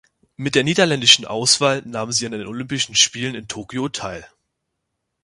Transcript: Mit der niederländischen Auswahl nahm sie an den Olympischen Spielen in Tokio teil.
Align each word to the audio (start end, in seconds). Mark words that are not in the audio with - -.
Mit 0.35 0.55
der 0.55 0.63
niederländischen 0.63 1.25
Auswahl 1.25 1.83
nahm 1.85 2.11
sie 2.11 2.25
an 2.25 2.31
den 2.31 2.47
Olympischen 2.47 2.95
Spielen 2.95 3.35
in 3.35 3.47
Tokio 3.47 3.87
teil. 3.87 4.27